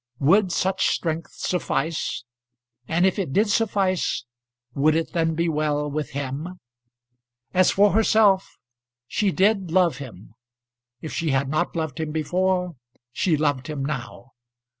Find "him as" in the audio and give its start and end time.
6.13-7.69